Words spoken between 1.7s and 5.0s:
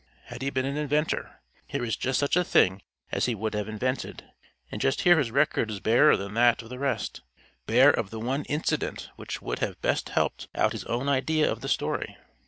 is just such a thing as he would have invented; and